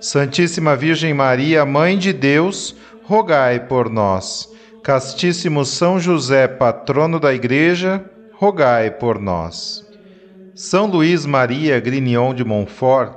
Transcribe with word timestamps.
Santíssima 0.00 0.76
Virgem 0.76 1.12
Maria, 1.12 1.66
Mãe 1.66 1.98
de 1.98 2.12
Deus, 2.12 2.76
rogai 3.02 3.58
por 3.58 3.90
nós. 3.90 4.48
Castíssimo 4.80 5.64
São 5.64 5.98
José, 5.98 6.46
patrono 6.46 7.18
da 7.18 7.34
Igreja, 7.34 8.04
rogai 8.32 8.92
por 8.92 9.20
nós. 9.20 9.84
São 10.54 10.86
Luís 10.86 11.26
Maria 11.26 11.80
Grignion 11.80 12.32
de 12.32 12.44
Montfort 12.44 13.12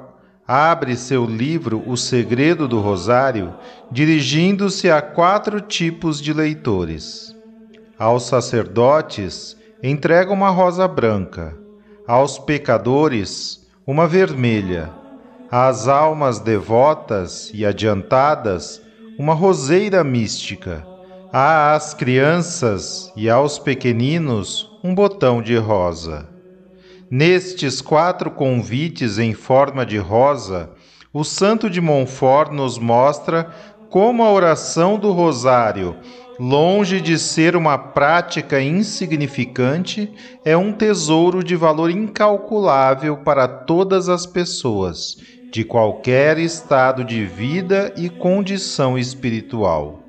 abre 0.47 0.95
seu 0.95 1.23
livro 1.23 1.83
O 1.85 1.95
Segredo 1.95 2.67
do 2.67 2.79
Rosário, 2.79 3.53
dirigindo-se 3.91 4.89
a 4.89 5.03
quatro 5.03 5.61
tipos 5.61 6.19
de 6.19 6.33
leitores. 6.33 7.35
Aos 7.97 8.25
sacerdotes, 8.25 9.55
entrega 9.83 10.33
uma 10.33 10.49
rosa 10.49 10.87
branca, 10.87 11.55
aos 12.07 12.39
pecadores, 12.39 13.69
uma 13.85 14.07
vermelha 14.07 15.00
às 15.51 15.89
almas 15.89 16.39
devotas 16.39 17.51
e 17.53 17.65
adiantadas 17.65 18.81
uma 19.19 19.33
roseira 19.33 20.01
mística, 20.01 20.87
às 21.33 21.93
crianças 21.93 23.11
e 23.17 23.29
aos 23.29 23.59
pequeninos 23.59 24.71
um 24.81 24.95
botão 24.95 25.41
de 25.41 25.57
rosa. 25.57 26.29
Nestes 27.09 27.81
quatro 27.81 28.31
convites 28.31 29.19
em 29.19 29.33
forma 29.33 29.85
de 29.85 29.97
rosa, 29.97 30.69
o 31.13 31.25
Santo 31.25 31.69
de 31.69 31.81
Montfort 31.81 32.53
nos 32.53 32.77
mostra 32.77 33.51
como 33.89 34.23
a 34.23 34.31
oração 34.31 34.97
do 34.97 35.11
Rosário, 35.11 35.97
longe 36.39 37.01
de 37.01 37.19
ser 37.19 37.57
uma 37.57 37.77
prática 37.77 38.61
insignificante, 38.61 40.09
é 40.45 40.55
um 40.55 40.71
tesouro 40.71 41.43
de 41.43 41.57
valor 41.57 41.91
incalculável 41.91 43.17
para 43.17 43.49
todas 43.49 44.07
as 44.07 44.25
pessoas 44.25 45.17
de 45.51 45.65
qualquer 45.65 46.39
estado 46.39 47.03
de 47.03 47.25
vida 47.25 47.93
e 47.97 48.09
condição 48.09 48.97
espiritual. 48.97 49.99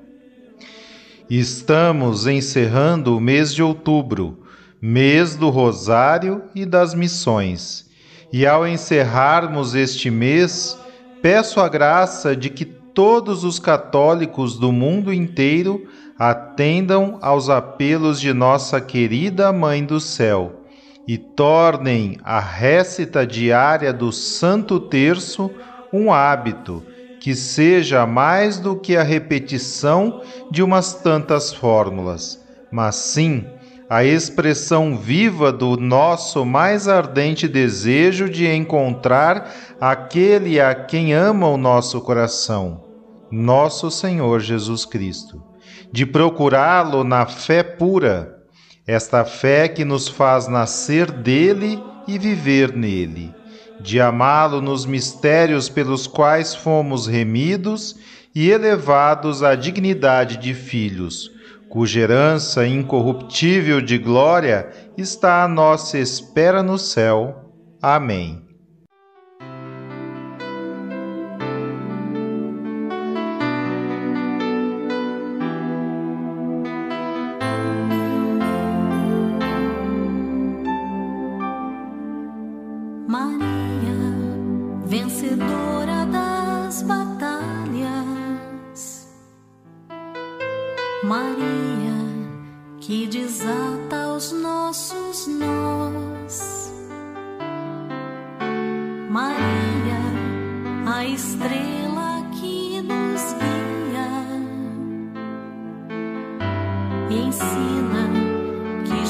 Estamos 1.29 2.29
encerrando 2.29 3.17
o 3.17 3.21
mês 3.21 3.53
de 3.53 3.61
outubro, 3.61 4.39
mês 4.81 5.35
do 5.35 5.51
Rosário 5.51 6.45
e 6.55 6.65
das 6.65 6.95
Missões. 6.95 7.91
E 8.33 8.47
ao 8.47 8.67
encerrarmos 8.67 9.75
este 9.75 10.11
mês, 10.11 10.79
peço 11.21 11.59
a 11.59 11.69
graça 11.69 12.37
de 12.37 12.49
que 12.49 12.65
todos 12.65 13.43
os 13.43 13.59
católicos 13.59 14.57
do 14.57 14.71
mundo 14.71 15.13
inteiro 15.13 15.89
atendam 16.17 17.19
aos 17.21 17.49
apelos 17.49 18.21
de 18.21 18.33
nossa 18.33 18.81
querida 18.81 19.53
Mãe 19.53 19.85
do 19.85 19.99
Céu 19.99 20.62
e 21.07 21.19
tornem 21.19 22.19
a 22.23 22.39
récita 22.39 23.27
diária 23.27 23.93
do 23.93 24.13
Santo 24.13 24.79
Terço 24.79 25.51
um 25.93 26.13
hábito 26.13 26.83
que 27.21 27.35
seja 27.35 28.07
mais 28.07 28.59
do 28.59 28.77
que 28.77 28.97
a 28.97 29.03
repetição 29.03 30.23
de 30.51 30.63
umas 30.63 30.95
tantas 30.95 31.53
fórmulas, 31.53 32.45
mas 32.71 32.97
sim 32.97 33.45
a 33.89 34.05
expressão 34.05 34.97
viva 34.97 35.53
do 35.53 35.77
nosso 35.77 36.47
mais 36.47 36.89
ardente 36.89 37.47
desejo 37.47 38.29
de 38.29 38.49
encontrar 38.49 39.53
aquele 39.81 40.59
a 40.59 40.75
quem 40.75 41.13
ama 41.13 41.47
o 41.49 41.59
nosso 41.59 42.01
coração, 42.01 42.85
nosso 43.31 43.91
Senhor 43.91 44.41
Jesus 44.41 44.87
Cristo, 44.87 45.43
de 45.93 46.07
procurá-lo 46.07 47.05
na 47.05 47.27
fé 47.27 47.63
pura 47.63 48.42
esta 48.87 49.25
fé 49.25 49.69
que 49.69 49.85
nos 49.85 50.09
faz 50.09 50.49
nascer 50.49 51.11
dele 51.11 51.83
e 52.07 52.19
viver 52.19 52.77
nele, 52.77 53.35
de 53.81 54.01
amá-lo 54.01 54.61
nos 54.61 54.85
mistérios 54.85 55.69
pelos 55.69 56.07
quais 56.07 56.55
fomos 56.55 57.07
remidos 57.07 57.97
e 58.35 58.51
elevados 58.51 59.43
à 59.43 59.55
dignidade 59.55 60.37
de 60.37 60.55
filhos, 60.55 61.31
cuja 61.69 62.01
herança 62.01 62.67
incorruptível 62.67 63.81
de 63.81 63.99
glória 63.99 64.69
está 64.97 65.45
à 65.45 65.49
nossa 65.49 65.99
espera 65.99 66.63
no 66.63 66.79
céu. 66.79 67.51
Amém. 67.81 68.52
Serviço 107.13 107.39
do 107.39 107.43
Senhor 108.89 108.93
e 108.95 109.03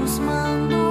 aos 0.00 0.81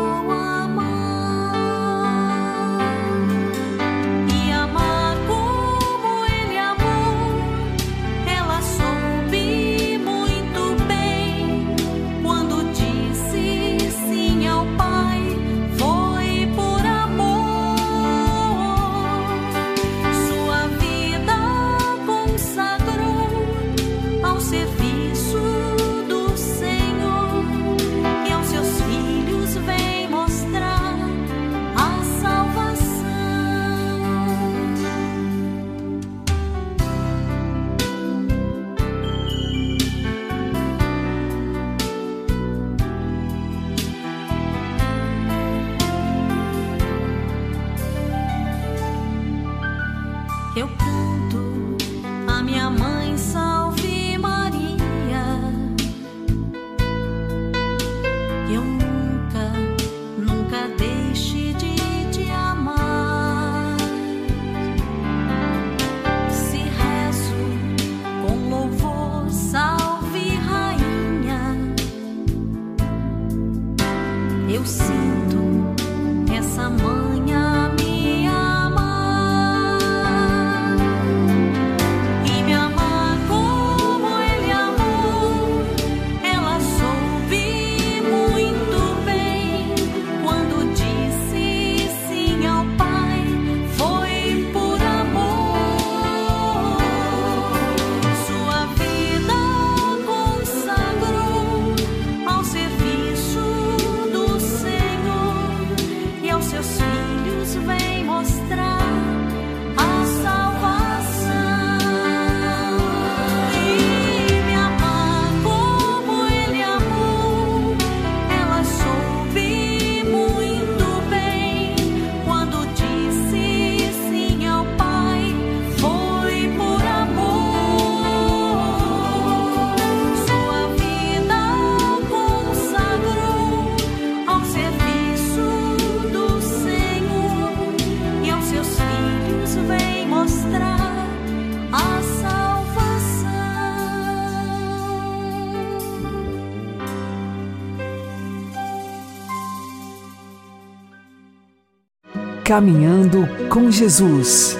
Caminhando 152.51 153.25
com 153.47 153.71
Jesus 153.71 154.59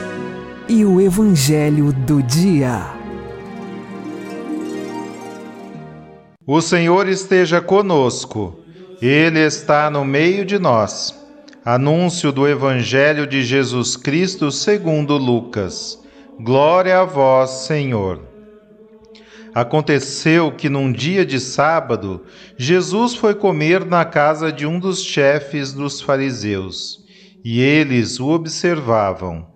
e 0.69 0.85
o 0.85 1.01
Evangelho 1.01 1.91
do 1.91 2.23
Dia. 2.23 2.85
O 6.47 6.61
Senhor 6.61 7.09
esteja 7.09 7.59
conosco, 7.59 8.57
Ele 9.01 9.39
está 9.39 9.89
no 9.89 10.05
meio 10.05 10.45
de 10.45 10.57
nós. 10.57 11.13
Anúncio 11.65 12.31
do 12.31 12.47
Evangelho 12.47 13.27
de 13.27 13.43
Jesus 13.43 13.97
Cristo 13.97 14.53
segundo 14.53 15.17
Lucas. 15.17 16.01
Glória 16.39 16.97
a 16.97 17.03
vós, 17.03 17.49
Senhor. 17.67 18.21
Aconteceu 19.53 20.49
que 20.53 20.69
num 20.69 20.93
dia 20.93 21.25
de 21.25 21.41
sábado, 21.41 22.21
Jesus 22.55 23.15
foi 23.15 23.35
comer 23.35 23.83
na 23.83 24.05
casa 24.05 24.49
de 24.49 24.65
um 24.65 24.79
dos 24.79 25.03
chefes 25.03 25.73
dos 25.73 25.99
fariseus 25.99 27.00
e 27.43 27.59
eles 27.59 28.19
o 28.19 28.29
observavam. 28.29 29.47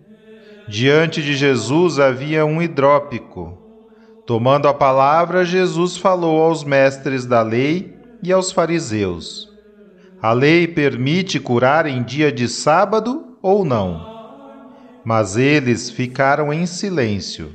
Diante 0.67 1.21
de 1.21 1.35
Jesus 1.35 1.99
havia 1.99 2.45
um 2.45 2.61
hidrópico. 2.61 3.57
Tomando 4.25 4.67
a 4.67 4.73
palavra, 4.73 5.45
Jesus 5.45 5.97
falou 5.97 6.41
aos 6.41 6.63
mestres 6.63 7.25
da 7.25 7.43
lei 7.43 7.95
e 8.23 8.31
aos 8.31 8.51
fariseus: 8.51 9.47
A 10.19 10.31
lei 10.33 10.67
permite 10.67 11.39
curar 11.39 11.85
em 11.85 12.01
dia 12.01 12.31
de 12.31 12.47
sábado 12.47 13.37
ou 13.41 13.63
não? 13.63 14.13
Mas 15.03 15.37
eles 15.37 15.91
ficaram 15.91 16.51
em 16.51 16.65
silêncio. 16.65 17.53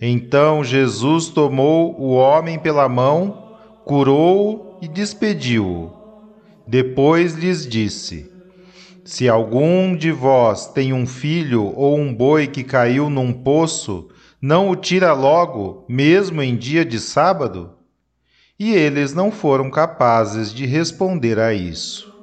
Então 0.00 0.62
Jesus 0.62 1.28
tomou 1.28 1.98
o 1.98 2.10
homem 2.10 2.58
pela 2.58 2.86
mão, 2.86 3.56
curou-o 3.86 4.76
e 4.82 4.88
despediu-o. 4.88 5.90
Depois 6.66 7.34
lhes 7.34 7.66
disse: 7.66 8.35
se 9.06 9.28
algum 9.28 9.94
de 9.96 10.10
vós 10.10 10.66
tem 10.66 10.92
um 10.92 11.06
filho 11.06 11.72
ou 11.76 11.96
um 11.96 12.12
boi 12.12 12.48
que 12.48 12.64
caiu 12.64 13.08
num 13.08 13.32
poço, 13.32 14.08
não 14.42 14.68
o 14.68 14.74
tira 14.74 15.12
logo, 15.12 15.84
mesmo 15.88 16.42
em 16.42 16.56
dia 16.56 16.84
de 16.84 16.98
sábado? 16.98 17.70
E 18.58 18.74
eles 18.74 19.14
não 19.14 19.30
foram 19.30 19.70
capazes 19.70 20.52
de 20.52 20.66
responder 20.66 21.38
a 21.38 21.54
isso. 21.54 22.15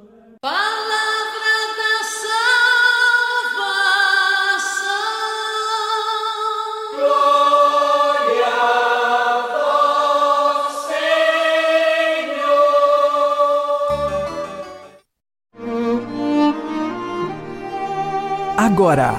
Agora, 18.66 19.12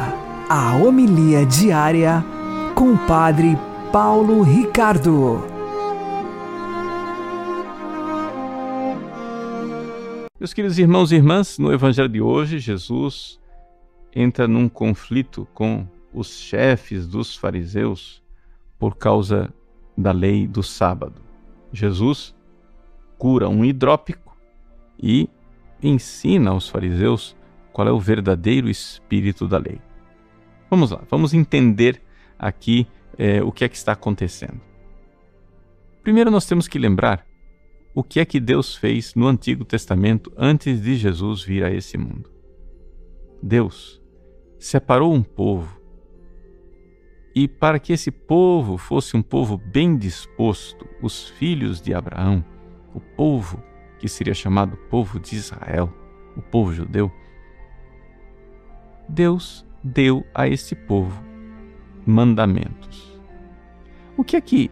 a 0.49 0.75
homilia 0.75 1.45
diária 1.45 2.25
com 2.73 2.93
o 2.93 2.97
Padre 3.05 3.55
Paulo 3.91 4.41
Ricardo. 4.41 5.39
Meus 10.39 10.51
queridos 10.51 10.79
irmãos 10.79 11.11
e 11.11 11.17
irmãs, 11.17 11.59
no 11.59 11.71
Evangelho 11.71 12.09
de 12.09 12.19
hoje, 12.19 12.57
Jesus 12.57 13.39
entra 14.15 14.47
num 14.47 14.67
conflito 14.67 15.47
com 15.53 15.87
os 16.11 16.39
chefes 16.39 17.05
dos 17.05 17.35
fariseus 17.35 18.23
por 18.79 18.95
causa 18.95 19.53
da 19.95 20.11
lei 20.11 20.47
do 20.47 20.63
sábado. 20.63 21.21
Jesus 21.71 22.33
cura 23.15 23.47
um 23.47 23.63
hidrópico 23.63 24.35
e 24.99 25.29
ensina 25.83 26.49
aos 26.49 26.67
fariseus 26.67 27.35
qual 27.75 27.89
é 27.89 27.91
o 27.91 27.99
verdadeiro 27.99 28.69
espírito 28.69 29.49
da 29.49 29.57
lei. 29.57 29.81
Vamos 30.69 30.91
lá, 30.91 31.03
vamos 31.09 31.33
entender 31.33 32.01
aqui 32.39 32.87
é, 33.17 33.43
o 33.43 33.51
que 33.51 33.65
é 33.65 33.67
que 33.67 33.75
está 33.75 33.91
acontecendo. 33.91 34.61
Primeiro, 36.01 36.31
nós 36.31 36.45
temos 36.45 36.69
que 36.69 36.79
lembrar 36.79 37.27
o 37.93 38.01
que 38.01 38.21
é 38.21 38.23
que 38.23 38.39
Deus 38.39 38.77
fez 38.77 39.13
no 39.13 39.27
Antigo 39.27 39.65
Testamento 39.65 40.31
antes 40.37 40.81
de 40.81 40.95
Jesus 40.95 41.43
vir 41.43 41.65
a 41.65 41.69
esse 41.69 41.97
mundo. 41.97 42.31
Deus 43.43 44.01
separou 44.57 45.13
um 45.13 45.21
povo 45.21 45.77
e, 47.35 47.45
para 47.45 47.77
que 47.77 47.91
esse 47.91 48.09
povo 48.09 48.77
fosse 48.77 49.17
um 49.17 49.21
povo 49.21 49.57
bem 49.57 49.97
disposto, 49.97 50.87
os 51.01 51.27
filhos 51.27 51.81
de 51.81 51.93
Abraão, 51.93 52.41
o 52.93 53.01
povo 53.01 53.61
que 53.99 54.07
seria 54.07 54.33
chamado 54.33 54.77
povo 54.89 55.19
de 55.19 55.35
Israel, 55.35 55.93
o 56.37 56.41
povo 56.41 56.71
judeu, 56.71 57.11
Deus 59.07 59.65
deu 59.83 60.25
a 60.33 60.47
esse 60.47 60.75
povo 60.75 61.23
mandamentos. 62.05 63.19
O 64.17 64.23
que 64.23 64.35
é 64.35 64.41
que, 64.41 64.71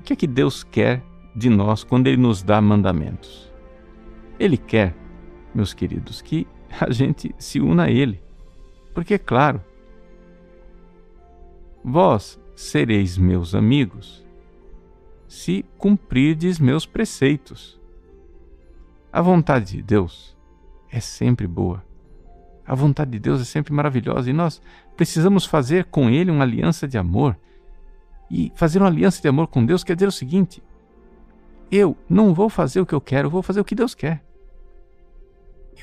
o 0.00 0.02
que 0.02 0.12
é 0.12 0.16
que 0.16 0.26
Deus 0.26 0.64
quer 0.64 1.02
de 1.34 1.48
nós 1.48 1.84
quando 1.84 2.06
ele 2.06 2.16
nos 2.16 2.42
dá 2.42 2.60
mandamentos? 2.60 3.52
Ele 4.38 4.56
quer, 4.56 4.94
meus 5.54 5.74
queridos, 5.74 6.20
que 6.22 6.46
a 6.80 6.90
gente 6.90 7.34
se 7.38 7.60
una 7.60 7.84
a 7.84 7.90
ele. 7.90 8.22
Porque 8.94 9.14
é 9.14 9.18
claro, 9.18 9.62
vós 11.84 12.40
sereis 12.54 13.16
meus 13.16 13.54
amigos 13.54 14.26
se 15.28 15.64
cumprirdes 15.78 16.58
meus 16.58 16.84
preceitos. 16.84 17.80
A 19.12 19.22
vontade 19.22 19.76
de 19.76 19.82
Deus 19.82 20.36
é 20.90 21.00
sempre 21.00 21.46
boa. 21.46 21.84
A 22.70 22.74
vontade 22.76 23.10
de 23.10 23.18
Deus 23.18 23.40
é 23.40 23.44
sempre 23.44 23.72
maravilhosa 23.72 24.30
e 24.30 24.32
nós 24.32 24.62
precisamos 24.96 25.44
fazer 25.44 25.86
com 25.86 26.08
Ele 26.08 26.30
uma 26.30 26.44
aliança 26.44 26.86
de 26.86 26.96
amor. 26.96 27.36
E 28.30 28.52
fazer 28.54 28.78
uma 28.78 28.86
aliança 28.86 29.20
de 29.20 29.26
amor 29.26 29.48
com 29.48 29.66
Deus 29.66 29.82
quer 29.82 29.96
dizer 29.96 30.06
o 30.06 30.12
seguinte: 30.12 30.62
eu 31.68 31.96
não 32.08 32.32
vou 32.32 32.48
fazer 32.48 32.80
o 32.80 32.86
que 32.86 32.94
eu 32.94 33.00
quero, 33.00 33.26
eu 33.26 33.30
vou 33.30 33.42
fazer 33.42 33.58
o 33.58 33.64
que 33.64 33.74
Deus 33.74 33.92
quer. 33.92 34.24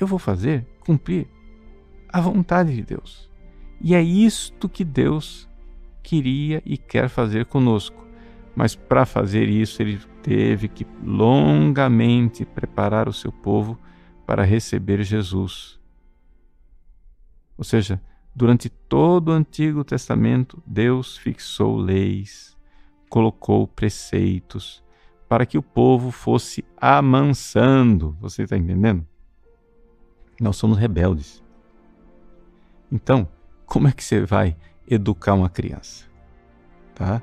Eu 0.00 0.06
vou 0.06 0.18
fazer, 0.18 0.66
cumprir 0.80 1.28
a 2.10 2.22
vontade 2.22 2.74
de 2.74 2.80
Deus. 2.80 3.30
E 3.82 3.94
é 3.94 4.00
isto 4.00 4.66
que 4.66 4.82
Deus 4.82 5.46
queria 6.02 6.62
e 6.64 6.78
quer 6.78 7.10
fazer 7.10 7.44
conosco. 7.44 8.02
Mas 8.56 8.74
para 8.74 9.04
fazer 9.04 9.46
isso, 9.46 9.82
ele 9.82 10.00
teve 10.22 10.68
que 10.68 10.86
longamente 11.04 12.46
preparar 12.46 13.10
o 13.10 13.12
seu 13.12 13.30
povo 13.30 13.78
para 14.24 14.42
receber 14.42 15.02
Jesus 15.02 15.77
ou 17.58 17.64
seja, 17.64 18.00
durante 18.34 18.68
todo 18.68 19.30
o 19.30 19.32
Antigo 19.32 19.82
Testamento, 19.82 20.62
Deus 20.64 21.18
fixou 21.18 21.76
leis, 21.76 22.56
colocou 23.08 23.66
preceitos 23.66 24.82
para 25.28 25.44
que 25.44 25.58
o 25.58 25.62
povo 25.62 26.12
fosse 26.12 26.64
amansando. 26.76 28.16
Você 28.20 28.44
está 28.44 28.56
entendendo? 28.56 29.04
Nós 30.40 30.56
somos 30.56 30.78
rebeldes. 30.78 31.42
Então, 32.90 33.28
como 33.66 33.88
é 33.88 33.92
que 33.92 34.04
você 34.04 34.24
vai 34.24 34.56
educar 34.88 35.34
uma 35.34 35.50
criança? 35.50 36.06
Tá? 36.94 37.20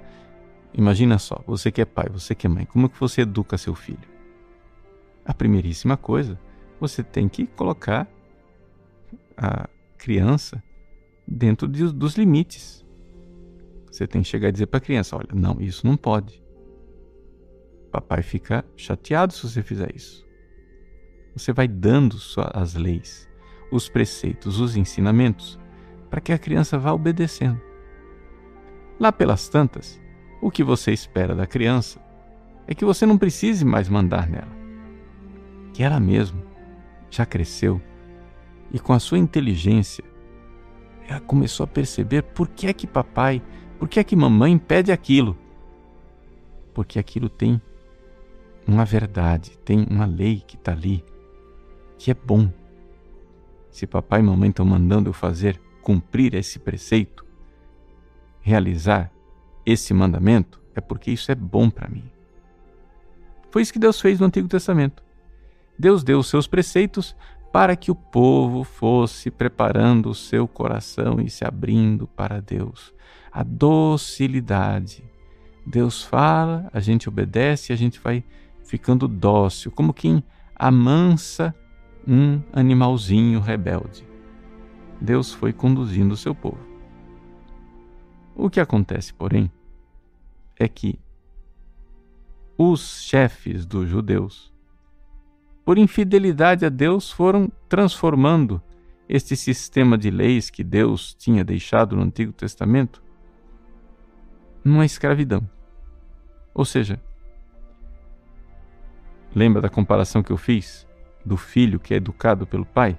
Imagina 0.73 1.17
só, 1.17 1.41
você 1.47 1.71
que 1.71 1.81
é 1.81 1.85
pai, 1.85 2.09
você 2.09 2.35
que 2.35 2.45
é 2.45 2.49
mãe, 2.49 2.65
como 2.65 2.87
é 2.87 2.89
que 2.89 2.99
você 2.99 3.21
educa 3.21 3.57
seu 3.57 3.73
filho? 3.73 4.07
A 5.23 5.33
primeiríssima 5.33 5.95
coisa, 5.95 6.37
você 6.79 7.01
tem 7.01 7.29
que 7.29 7.47
colocar 7.47 8.07
a 9.37 9.69
criança 10.05 10.63
dentro 11.27 11.67
de, 11.67 11.91
dos 11.91 12.15
limites. 12.15 12.85
Você 13.91 14.05
tem 14.05 14.21
que 14.21 14.27
chegar 14.27 14.49
e 14.49 14.51
dizer 14.51 14.67
para 14.67 14.77
a 14.77 14.81
criança: 14.81 15.17
olha, 15.17 15.29
não, 15.33 15.59
isso 15.59 15.87
não 15.87 15.97
pode. 15.97 16.43
Papai 17.91 18.21
fica 18.21 18.63
chateado 18.77 19.33
se 19.33 19.49
você 19.49 19.63
fizer 19.63 19.95
isso. 19.95 20.23
Você 21.35 21.51
vai 21.51 21.67
dando 21.67 22.17
as 22.53 22.75
leis, 22.75 23.27
os 23.71 23.89
preceitos, 23.89 24.59
os 24.59 24.77
ensinamentos, 24.77 25.59
para 26.07 26.21
que 26.21 26.31
a 26.31 26.37
criança 26.37 26.77
vá 26.77 26.93
obedecendo. 26.93 27.59
Lá 28.99 29.11
pelas 29.11 29.49
tantas, 29.49 29.99
o 30.39 30.51
que 30.51 30.63
você 30.63 30.91
espera 30.91 31.33
da 31.33 31.47
criança 31.47 31.99
é 32.67 32.75
que 32.75 32.85
você 32.85 33.07
não 33.07 33.17
precise 33.17 33.65
mais 33.65 33.89
mandar 33.89 34.29
nela, 34.29 34.55
que 35.73 35.81
ela 35.81 35.99
mesma 35.99 36.43
já 37.09 37.25
cresceu 37.25 37.81
e 38.71 38.79
com 38.79 38.93
a 38.93 38.99
sua 38.99 39.17
inteligência 39.17 40.03
ela 41.07 41.19
começou 41.19 41.63
a 41.63 41.67
perceber 41.67 42.23
por 42.23 42.47
que 42.47 42.67
é 42.67 42.73
que 42.73 42.87
papai, 42.87 43.41
por 43.77 43.87
que 43.87 43.99
é 43.99 44.03
que 44.03 44.15
mamãe 44.15 44.57
pede 44.57 44.91
aquilo. 44.91 45.37
Porque 46.73 46.99
aquilo 46.99 47.29
tem 47.29 47.61
uma 48.67 48.83
verdade, 48.83 49.57
tem 49.59 49.85
uma 49.89 50.05
lei 50.05 50.43
que 50.45 50.55
está 50.55 50.71
ali, 50.71 51.03
que 51.97 52.09
é 52.09 52.13
bom. 52.13 52.51
Se 53.69 53.85
papai 53.85 54.21
e 54.21 54.23
mamãe 54.23 54.49
estão 54.49 54.65
mandando 54.65 55.09
eu 55.09 55.13
fazer, 55.13 55.61
cumprir 55.81 56.33
esse 56.33 56.57
preceito, 56.57 57.25
realizar 58.41 59.11
esse 59.65 59.93
mandamento, 59.93 60.61
é 60.73 60.81
porque 60.81 61.11
isso 61.11 61.31
é 61.31 61.35
bom 61.35 61.69
para 61.69 61.87
mim. 61.87 62.09
Foi 63.51 63.61
isso 63.61 63.71
que 63.71 63.79
Deus 63.79 64.01
fez 64.01 64.19
no 64.19 64.25
Antigo 64.25 64.47
Testamento. 64.47 65.03
Deus 65.77 66.03
deu 66.03 66.19
os 66.19 66.27
seus 66.27 66.47
preceitos 66.47 67.15
para 67.55 67.77
que 67.77 67.89
o 67.89 67.95
povo 67.95 68.65
fosse 68.65 69.31
preparando 69.31 70.09
o 70.09 70.13
seu 70.13 70.45
coração 70.45 71.21
e 71.21 71.29
se 71.29 71.45
abrindo 71.45 72.05
para 72.05 72.41
Deus. 72.41 72.93
A 73.31 73.43
docilidade. 73.43 75.09
Deus 75.65 76.03
fala, 76.03 76.69
a 76.73 76.81
gente 76.81 77.07
obedece, 77.07 77.71
a 77.71 77.75
gente 77.77 77.97
vai 77.97 78.25
ficando 78.65 79.07
dócil, 79.07 79.71
como 79.71 79.93
quem 79.93 80.21
amansa 80.53 81.55
um 82.05 82.41
animalzinho 82.51 83.39
rebelde. 83.39 84.05
Deus 84.99 85.33
foi 85.33 85.53
conduzindo 85.53 86.13
o 86.13 86.17
seu 86.17 86.35
povo. 86.35 86.59
O 88.35 88.49
que 88.49 88.59
acontece, 88.59 89.13
porém, 89.13 89.49
é 90.59 90.67
que 90.67 90.99
os 92.57 93.01
chefes 93.03 93.65
dos 93.65 93.87
judeus 93.87 94.53
por 95.65 95.79
infidelidade 95.79 96.63
a 96.63 96.69
Deus, 96.69 97.11
foram 97.11 97.51
transformando 97.67 98.61
este 99.09 99.35
sistema 99.35 99.97
de 99.97 100.11
leis 100.11 100.51
que 100.51 100.63
Deus 100.63 101.15
tinha 101.15 101.43
deixado 101.43 101.95
no 101.95 102.03
Antigo 102.03 102.31
Testamento 102.31 103.03
numa 104.63 104.85
escravidão. 104.85 105.47
Ou 106.53 106.65
seja, 106.65 107.01
lembra 109.35 109.61
da 109.61 109.69
comparação 109.69 110.21
que 110.21 110.31
eu 110.31 110.37
fiz 110.37 110.87
do 111.25 111.35
filho 111.35 111.79
que 111.79 111.95
é 111.95 111.97
educado 111.97 112.45
pelo 112.45 112.65
pai? 112.65 112.97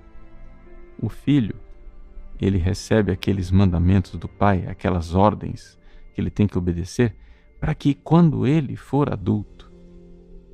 O 1.01 1.09
filho, 1.09 1.55
ele 2.41 2.59
recebe 2.59 3.13
aqueles 3.13 3.51
mandamentos 3.51 4.13
do 4.17 4.29
pai, 4.29 4.67
aquelas 4.67 5.15
ordens 5.15 5.79
que 6.13 6.21
ele 6.21 6.31
tem 6.31 6.49
que 6.49 6.59
obedecer, 6.59 7.15
para 7.61 7.75
que 7.75 7.95
quando 7.95 8.47
ele 8.47 8.75
for 8.75 9.13
adulto, 9.13 9.73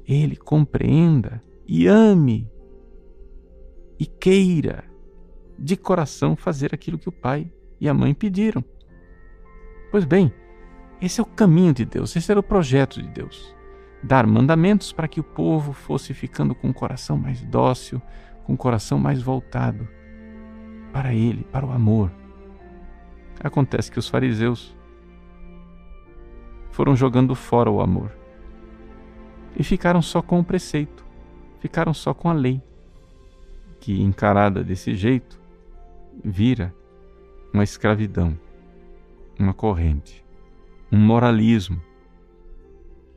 ele 0.07 0.37
compreenda 0.37 1.43
e 1.67 1.87
ame 1.87 2.51
e 3.99 4.07
queira 4.07 4.85
de 5.59 5.77
coração 5.77 6.35
fazer 6.35 6.75
aquilo 6.75 6.99
que 6.99 7.09
o 7.09 7.13
pai 7.13 7.53
e 7.81 7.89
a 7.89 7.95
mãe 7.95 8.13
pediram. 8.15 8.65
Pois 9.91 10.05
bem, 10.05 10.33
esse 11.01 11.21
é 11.21 11.23
o 11.23 11.27
caminho 11.27 11.73
de 11.73 11.85
Deus, 11.85 12.17
esse 12.17 12.31
era 12.31 12.41
o 12.41 12.43
projeto 12.43 13.01
de 13.03 13.09
Deus. 13.09 13.55
Dar 14.03 14.27
mandamentos 14.27 14.93
para 14.93 15.07
que 15.07 15.21
o 15.21 15.25
povo 15.25 15.73
fosse 15.73 16.13
ficando 16.13 16.55
com 16.55 16.71
o 16.71 16.75
coração 16.75 17.17
mais 17.17 17.43
dócil, 17.43 18.03
com 18.45 18.55
o 18.55 18.57
coração 18.57 18.99
mais 18.99 19.23
voltado 19.23 19.89
para 20.93 21.15
Ele, 21.15 21.45
para 21.45 21.65
o 21.65 21.71
amor. 21.71 22.11
Acontece 23.43 23.91
que 23.91 23.99
os 23.99 24.09
fariseus 24.09 24.77
foram 26.71 26.97
jogando 26.97 27.35
fora 27.35 27.71
o 27.71 27.81
amor 27.81 28.17
e 29.57 29.63
ficaram 29.63 30.01
só 30.01 30.23
com 30.23 30.41
o 30.41 30.45
preceito 30.45 31.02
ficaram 31.63 31.95
só 31.95 32.13
com 32.13 32.29
a 32.29 32.33
lei, 32.33 32.61
que 33.79 34.03
encarada 34.03 34.65
desse 34.65 34.97
jeito 34.97 35.41
vira 36.25 36.75
uma 37.55 37.63
escravidão, 37.63 38.37
uma 39.39 39.55
corrente, 39.55 40.25
um 40.91 40.99
moralismo. 40.99 41.81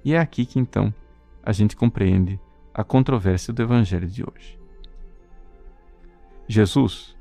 E 0.04 0.14
é 0.14 0.20
aqui 0.20 0.46
que 0.46 0.60
então 0.60 0.94
a 1.42 1.52
gente 1.52 1.76
compreende 1.76 2.40
a 2.72 2.84
controvérsia 2.84 3.52
do 3.52 3.64
Evangelho 3.64 4.08
de 4.08 4.24
hoje. 4.24 4.60
Jesus 6.48 7.18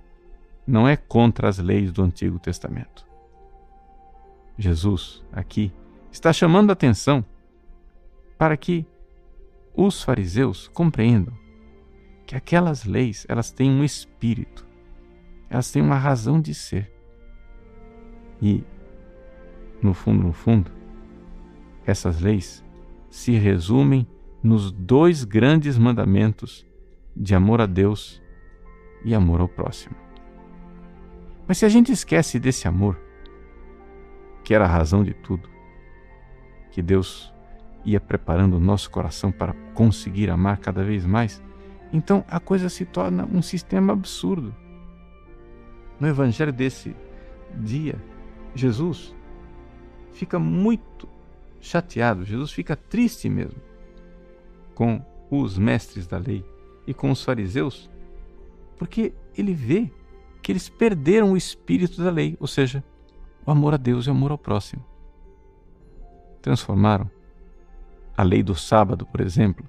não 0.66 0.86
é 0.86 0.94
contra 0.94 1.48
as 1.48 1.56
leis 1.56 1.90
do 1.90 2.02
Antigo 2.02 2.38
Testamento. 2.38 3.06
Jesus, 4.58 5.24
aqui, 5.32 5.72
está 6.12 6.34
chamando 6.34 6.68
a 6.68 6.74
atenção 6.74 7.24
para 8.36 8.58
que 8.58 8.86
os 9.74 10.02
fariseus 10.02 10.68
compreendam 10.68 11.34
que 12.26 12.36
aquelas 12.36 12.84
leis 12.84 13.26
elas 13.28 13.50
têm 13.50 13.70
um 13.70 13.84
espírito, 13.84 14.66
elas 15.50 15.70
têm 15.70 15.82
uma 15.82 15.98
razão 15.98 16.40
de 16.40 16.54
ser. 16.54 16.90
E, 18.40 18.64
no 19.82 19.92
fundo, 19.92 20.22
no 20.22 20.32
fundo, 20.32 20.70
essas 21.84 22.20
leis 22.20 22.64
se 23.10 23.32
resumem 23.32 24.06
nos 24.42 24.70
dois 24.70 25.24
grandes 25.24 25.76
mandamentos 25.76 26.66
de 27.16 27.34
amor 27.34 27.60
a 27.60 27.66
Deus 27.66 28.22
e 29.04 29.14
amor 29.14 29.40
ao 29.40 29.48
próximo. 29.48 29.94
Mas 31.46 31.58
se 31.58 31.66
a 31.66 31.68
gente 31.68 31.92
esquece 31.92 32.38
desse 32.38 32.66
amor, 32.66 32.98
que 34.42 34.54
era 34.54 34.64
a 34.64 34.68
razão 34.68 35.02
de 35.02 35.14
tudo, 35.14 35.48
que 36.70 36.82
Deus 36.82 37.33
ia 37.84 38.00
preparando 38.00 38.56
o 38.56 38.60
nosso 38.60 38.90
coração 38.90 39.30
para 39.30 39.52
conseguir 39.74 40.30
amar 40.30 40.58
cada 40.58 40.82
vez 40.82 41.04
mais, 41.04 41.42
então 41.92 42.24
a 42.28 42.40
coisa 42.40 42.68
se 42.68 42.84
torna 42.84 43.24
um 43.24 43.42
sistema 43.42 43.92
absurdo. 43.92 44.54
No 46.00 46.08
evangelho 46.08 46.52
desse 46.52 46.96
dia, 47.54 47.96
Jesus 48.54 49.14
fica 50.12 50.38
muito 50.38 51.08
chateado, 51.60 52.24
Jesus 52.24 52.52
fica 52.52 52.74
triste 52.74 53.28
mesmo 53.28 53.60
com 54.74 55.00
os 55.30 55.56
mestres 55.56 56.06
da 56.06 56.18
lei 56.18 56.44
e 56.86 56.92
com 56.92 57.10
os 57.10 57.22
fariseus, 57.22 57.90
porque 58.76 59.12
ele 59.36 59.54
vê 59.54 59.90
que 60.42 60.52
eles 60.52 60.68
perderam 60.68 61.32
o 61.32 61.36
espírito 61.36 62.02
da 62.02 62.10
lei, 62.10 62.36
ou 62.38 62.46
seja, 62.46 62.84
o 63.46 63.50
amor 63.50 63.74
a 63.74 63.76
Deus 63.76 64.06
e 64.06 64.08
o 64.10 64.12
amor 64.12 64.30
ao 64.30 64.38
próximo. 64.38 64.84
Transformaram 66.42 67.10
a 68.16 68.22
lei 68.22 68.42
do 68.42 68.54
sábado, 68.54 69.06
por 69.06 69.20
exemplo, 69.20 69.66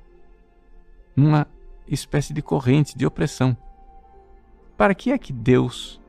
numa 1.16 1.48
espécie 1.88 2.34
de 2.34 2.42
corrente 2.42 2.98
de 2.98 3.06
opressão. 3.06 3.58
Para 4.78 4.94
que 4.94 5.12
é 5.12 5.18
que 5.18 5.32
Deus 5.32 6.02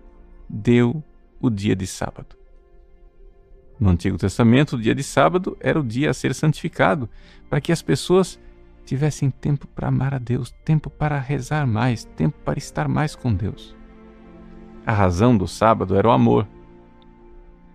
deu 0.49 1.03
o 1.41 1.49
dia 1.49 1.77
de 1.77 1.87
sábado? 1.87 2.37
No 3.79 3.91
Antigo 3.91 4.17
Testamento, 4.17 4.77
o 4.77 4.81
dia 4.81 4.95
de 4.95 5.03
sábado 5.03 5.57
era 5.61 5.79
o 5.79 5.85
dia 5.85 6.11
a 6.11 6.15
ser 6.15 6.35
santificado, 6.35 7.09
para 7.49 7.61
que 7.61 7.71
as 7.71 7.83
pessoas 7.83 8.41
tivessem 8.85 9.31
tempo 9.31 9.67
para 9.67 9.89
amar 9.89 10.15
a 10.15 10.19
Deus, 10.19 10.51
tempo 10.65 10.89
para 10.89 11.19
rezar 11.19 11.67
mais, 11.67 12.05
tempo 12.05 12.39
para 12.45 12.59
estar 12.59 12.89
mais 12.89 13.15
com 13.15 13.35
Deus. 13.35 13.77
A 14.87 14.93
razão 14.93 15.37
do 15.37 15.47
sábado 15.47 15.97
era 15.97 16.09
o 16.09 16.13
amor. 16.13 16.49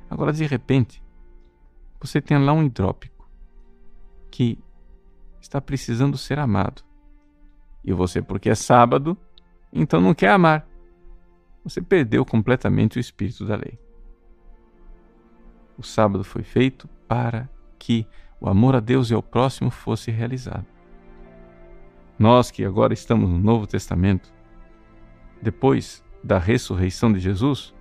Agora, 0.10 0.34
de 0.34 0.46
repente, 0.46 1.03
você 2.00 2.20
tem 2.20 2.38
lá 2.38 2.53
um 2.53 2.63
hidrópico 2.63 3.11
que 4.31 4.57
está 5.39 5.59
precisando 5.61 6.17
ser 6.17 6.39
amado. 6.39 6.83
E 7.83 7.91
você, 7.91 8.21
porque 8.21 8.50
é 8.50 8.55
sábado, 8.55 9.17
então 9.71 10.00
não 10.00 10.13
quer 10.13 10.29
amar. 10.29 10.67
Você 11.63 11.81
perdeu 11.81 12.25
completamente 12.25 12.97
o 12.97 13.00
espírito 13.00 13.45
da 13.45 13.55
lei. 13.55 13.77
O 15.77 15.83
sábado 15.83 16.23
foi 16.23 16.43
feito 16.43 16.88
para 17.07 17.50
que 17.77 18.07
o 18.39 18.47
amor 18.50 18.75
a 18.75 18.79
Deus 18.79 19.11
e 19.11 19.13
ao 19.13 19.21
próximo 19.21 19.69
fosse 19.69 20.09
realizado. 20.09 20.65
Nós 22.17 22.51
que 22.51 22.63
agora 22.63 22.93
estamos 22.93 23.29
no 23.29 23.38
Novo 23.38 23.65
Testamento, 23.67 24.31
depois 25.41 26.03
da 26.23 26.38
ressurreição 26.38 27.11
de 27.11 27.19
Jesus, 27.19 27.73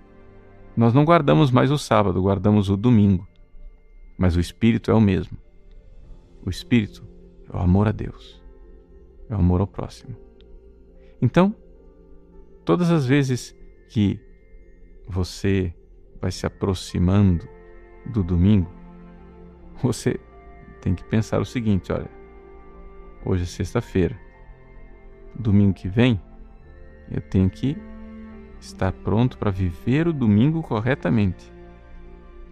nós 0.75 0.93
não 0.93 1.05
guardamos 1.05 1.51
mais 1.51 1.69
o 1.69 1.77
sábado, 1.77 2.21
guardamos 2.21 2.69
o 2.69 2.77
domingo. 2.77 3.27
Mas 4.17 4.35
o 4.35 4.39
espírito 4.39 4.89
é 4.89 4.93
o 4.93 5.01
mesmo. 5.01 5.37
O 6.45 6.49
espírito 6.49 7.07
é 7.51 7.55
o 7.55 7.59
amor 7.59 7.87
a 7.87 7.91
Deus, 7.91 8.41
é 9.29 9.35
o 9.35 9.39
amor 9.39 9.61
ao 9.61 9.67
próximo. 9.67 10.15
Então, 11.21 11.55
todas 12.65 12.89
as 12.89 13.05
vezes 13.05 13.55
que 13.89 14.19
você 15.07 15.73
vai 16.19 16.31
se 16.31 16.45
aproximando 16.45 17.47
do 18.05 18.23
domingo, 18.23 18.71
você 19.81 20.19
tem 20.81 20.95
que 20.95 21.03
pensar 21.03 21.39
o 21.39 21.45
seguinte: 21.45 21.91
olha, 21.91 22.09
hoje 23.25 23.43
é 23.43 23.47
sexta-feira, 23.47 24.19
domingo 25.35 25.73
que 25.73 25.87
vem, 25.87 26.19
eu 27.09 27.21
tenho 27.21 27.49
que 27.49 27.77
estar 28.59 28.91
pronto 28.91 29.37
para 29.37 29.51
viver 29.51 30.07
o 30.07 30.13
domingo 30.13 30.61
corretamente. 30.61 31.51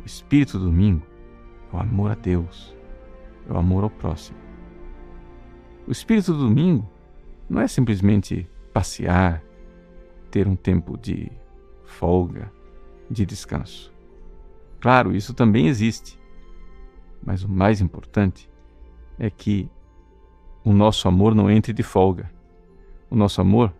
O 0.01 0.05
espírito 0.05 0.57
do 0.57 0.65
domingo 0.65 1.05
é 1.71 1.75
o 1.75 1.79
amor 1.79 2.11
a 2.11 2.15
Deus, 2.15 2.75
é 3.49 3.53
o 3.53 3.57
amor 3.57 3.83
ao 3.83 3.89
próximo. 3.89 4.37
O 5.87 5.91
espírito 5.91 6.33
do 6.33 6.47
domingo 6.47 6.87
não 7.49 7.61
é 7.61 7.67
simplesmente 7.67 8.47
passear, 8.71 9.43
ter 10.29 10.47
um 10.47 10.55
tempo 10.55 10.97
de 10.97 11.31
folga, 11.83 12.51
de 13.09 13.25
descanso. 13.25 13.91
Claro, 14.79 15.15
isso 15.15 15.33
também 15.33 15.67
existe. 15.67 16.19
Mas 17.23 17.43
o 17.43 17.49
mais 17.49 17.81
importante 17.81 18.49
é 19.17 19.29
que 19.29 19.69
o 20.63 20.71
nosso 20.71 21.07
amor 21.07 21.33
não 21.33 21.49
entre 21.49 21.73
de 21.73 21.83
folga. 21.83 22.31
O 23.09 23.15
nosso 23.15 23.41
amor 23.41 23.73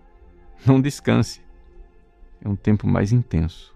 não 0.66 0.82
descanse. 0.82 1.42
É 2.42 2.50
um 2.50 2.56
tempo 2.56 2.88
mais 2.88 3.12
intenso. 3.12 3.76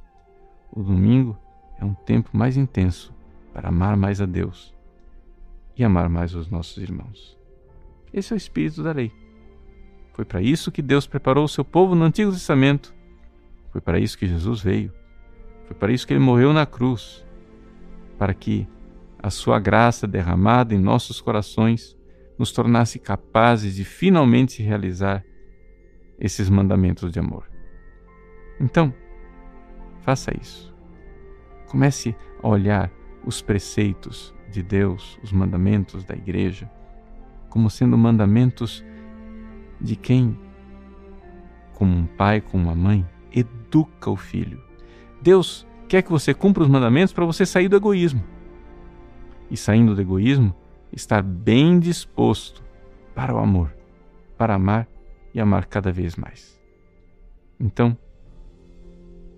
O 0.71 0.81
domingo 0.81 1.37
é 1.79 1.85
um 1.85 1.93
tempo 1.93 2.35
mais 2.35 2.57
intenso 2.57 3.13
para 3.53 3.69
amar 3.69 3.95
mais 3.95 4.19
a 4.19 4.25
Deus 4.25 4.73
e 5.77 5.83
amar 5.83 6.09
mais 6.09 6.35
os 6.35 6.49
nossos 6.49 6.81
irmãos. 6.81 7.37
Esse 8.13 8.33
é 8.33 8.35
o 8.35 8.37
espírito 8.37 8.83
da 8.83 8.91
lei. 8.91 9.11
Foi 10.13 10.23
para 10.23 10.41
isso 10.41 10.71
que 10.71 10.81
Deus 10.81 11.07
preparou 11.07 11.45
o 11.45 11.49
seu 11.49 11.65
povo 11.65 11.95
no 11.95 12.05
Antigo 12.05 12.31
Testamento. 12.31 12.93
Foi 13.71 13.81
para 13.81 13.99
isso 13.99 14.17
que 14.17 14.27
Jesus 14.27 14.61
veio. 14.61 14.93
Foi 15.65 15.75
para 15.75 15.91
isso 15.91 16.05
que 16.05 16.13
ele 16.13 16.19
morreu 16.19 16.53
na 16.53 16.65
cruz 16.65 17.25
para 18.17 18.33
que 18.33 18.67
a 19.21 19.29
sua 19.29 19.59
graça 19.59 20.07
derramada 20.07 20.73
em 20.75 20.79
nossos 20.79 21.19
corações 21.19 21.97
nos 22.37 22.51
tornasse 22.51 22.99
capazes 22.99 23.75
de 23.75 23.83
finalmente 23.83 24.61
realizar 24.61 25.23
esses 26.19 26.49
mandamentos 26.49 27.11
de 27.11 27.19
amor. 27.19 27.49
Então, 28.59 28.93
faça 30.01 30.31
isso. 30.39 30.73
Comece 31.67 32.15
a 32.41 32.47
olhar 32.47 32.91
os 33.25 33.41
preceitos 33.41 34.33
de 34.53 34.61
Deus, 34.61 35.19
os 35.23 35.31
mandamentos 35.31 36.03
da 36.03 36.13
igreja, 36.13 36.69
como 37.49 37.69
sendo 37.69 37.97
mandamentos 37.97 38.83
de 39.81 39.95
quem, 39.95 40.37
como 41.73 41.95
um 41.95 42.05
pai, 42.05 42.39
como 42.39 42.65
uma 42.65 42.75
mãe, 42.75 43.05
educa 43.31 44.09
o 44.09 44.15
filho. 44.15 44.61
Deus 45.21 45.67
quer 45.89 46.03
que 46.03 46.11
você 46.11 46.33
cumpra 46.33 46.63
os 46.63 46.69
mandamentos 46.69 47.13
para 47.13 47.25
você 47.25 47.45
sair 47.45 47.67
do 47.67 47.75
egoísmo. 47.75 48.23
E 49.49 49.57
saindo 49.57 49.95
do 49.95 50.01
egoísmo, 50.01 50.55
estar 50.91 51.23
bem 51.23 51.79
disposto 51.79 52.63
para 53.15 53.33
o 53.33 53.39
amor, 53.39 53.75
para 54.37 54.55
amar 54.55 54.87
e 55.33 55.39
amar 55.39 55.65
cada 55.65 55.91
vez 55.91 56.15
mais. 56.15 56.61
Então, 57.59 57.97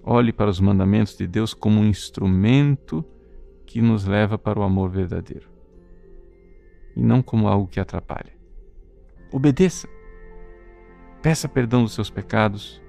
olhe 0.04 0.34
para 0.34 0.50
os 0.50 0.60
mandamentos 0.60 1.18
de 1.18 1.26
Deus 1.26 1.54
como 1.54 1.80
um 1.80 1.86
instrumento 1.86 3.04
que 3.76 3.82
nos 3.82 4.06
leva 4.06 4.38
para 4.38 4.58
o 4.58 4.64
amor 4.64 4.90
verdadeiro 4.90 5.50
e 6.96 7.04
não 7.04 7.22
como 7.22 7.50
algo 7.50 7.68
que 7.68 7.78
atrapalha. 7.78 8.32
Obedeça. 9.30 9.86
Peça 11.22 11.50
perdão 11.50 11.84
dos 11.84 11.94
seus 11.94 12.10
pecados 12.10 12.82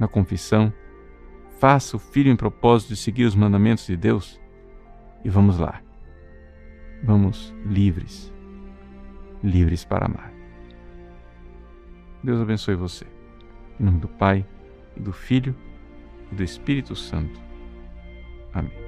na 0.00 0.08
confissão. 0.08 0.72
Faça 1.60 1.98
o 1.98 2.00
filho 2.00 2.32
em 2.32 2.36
propósito 2.36 2.88
de 2.88 2.96
seguir 2.96 3.26
os 3.26 3.34
mandamentos 3.34 3.86
de 3.86 3.94
Deus 3.94 4.40
e 5.22 5.28
vamos 5.28 5.58
lá. 5.58 5.82
Vamos 7.04 7.54
livres. 7.66 8.32
Livres 9.44 9.84
para 9.84 10.06
amar. 10.06 10.32
Deus 12.24 12.40
abençoe 12.40 12.74
você. 12.74 13.04
Em 13.78 13.84
nome 13.84 14.00
do 14.00 14.08
Pai, 14.08 14.46
e 14.96 15.00
do 15.00 15.12
Filho 15.12 15.54
e 16.30 16.34
do 16.34 16.42
Espírito 16.42 16.96
Santo. 16.96 17.38
Amém. 18.54 18.81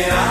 Feliz 0.00 0.14
quem 0.14 0.29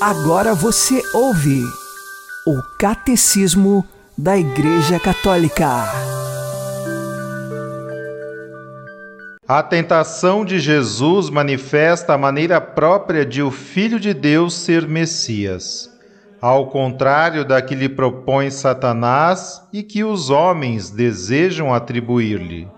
Agora 0.00 0.54
você 0.54 1.02
ouve 1.14 1.62
o 2.46 2.60
Catecismo 2.78 3.82
da 4.16 4.36
Igreja 4.36 5.00
Católica. 5.00 5.66
A 9.48 9.62
tentação 9.62 10.44
de 10.44 10.58
Jesus 10.58 11.30
manifesta 11.30 12.12
a 12.12 12.18
maneira 12.18 12.60
própria 12.60 13.24
de 13.24 13.42
o 13.42 13.50
Filho 13.50 13.98
de 13.98 14.12
Deus 14.12 14.52
ser 14.52 14.86
Messias, 14.86 15.90
ao 16.42 16.66
contrário 16.66 17.42
da 17.42 17.62
que 17.62 17.74
lhe 17.74 17.88
propõe 17.88 18.50
Satanás 18.50 19.62
e 19.72 19.82
que 19.82 20.04
os 20.04 20.28
homens 20.28 20.90
desejam 20.90 21.72
atribuir-lhe. 21.72 22.68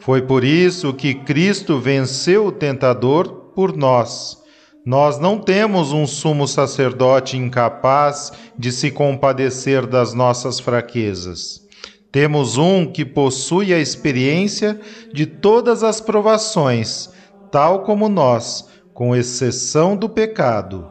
Foi 0.00 0.20
por 0.20 0.42
isso 0.42 0.92
que 0.92 1.14
Cristo 1.14 1.78
venceu 1.78 2.46
o 2.48 2.52
tentador 2.52 3.28
por 3.54 3.76
nós 3.76 4.41
nós 4.84 5.18
não 5.18 5.38
temos 5.38 5.92
um 5.92 6.06
sumo 6.06 6.48
sacerdote 6.48 7.36
incapaz 7.36 8.32
de 8.58 8.72
se 8.72 8.90
compadecer 8.90 9.86
das 9.86 10.12
nossas 10.12 10.58
fraquezas. 10.58 11.62
Temos 12.10 12.58
um 12.58 12.84
que 12.84 13.04
possui 13.04 13.72
a 13.72 13.78
experiência 13.78 14.78
de 15.12 15.24
todas 15.24 15.84
as 15.84 16.00
provações, 16.00 17.10
tal 17.50 17.84
como 17.84 18.08
nós, 18.08 18.68
com 18.92 19.14
exceção 19.14 19.96
do 19.96 20.08
pecado. 20.08 20.90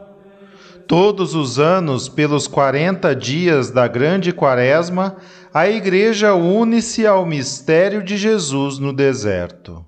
Todos 0.88 1.36
os 1.36 1.60
anos, 1.60 2.10
pelos 2.10 2.48
quarenta 2.48 3.16
dias 3.16 3.72
da 3.72 3.88
grande 3.88 4.32
quaresma, 4.32 5.18
a 5.54 5.70
Igreja 5.70 6.34
une-se 6.34 7.06
ao 7.06 7.26
mistério 7.26 8.02
de 8.04 8.18
Jesus 8.18 8.80
no 8.80 8.92
deserto. 8.94 9.86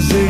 Cause 0.00 0.29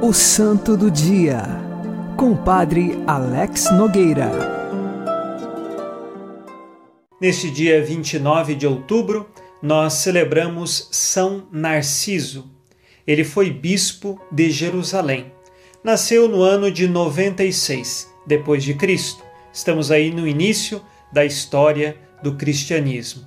O 0.00 0.12
Santo 0.12 0.76
do 0.76 0.92
Dia, 0.92 1.42
com 2.16 2.30
o 2.30 2.36
Padre 2.36 3.02
Alex 3.04 3.64
Nogueira. 3.72 4.30
Neste 7.20 7.50
dia 7.50 7.84
29 7.84 8.54
de 8.54 8.64
outubro, 8.64 9.28
nós 9.60 9.94
celebramos 9.94 10.88
São 10.92 11.48
Narciso. 11.50 12.48
Ele 13.04 13.24
foi 13.24 13.50
bispo 13.50 14.20
de 14.30 14.52
Jerusalém. 14.52 15.32
Nasceu 15.82 16.28
no 16.28 16.42
ano 16.42 16.70
de 16.70 16.86
96 16.86 18.08
depois 18.24 18.62
de 18.62 18.74
Cristo. 18.74 19.24
Estamos 19.52 19.90
aí 19.90 20.12
no 20.12 20.28
início 20.28 20.80
da 21.12 21.24
história 21.24 21.96
do 22.22 22.36
cristianismo. 22.36 23.24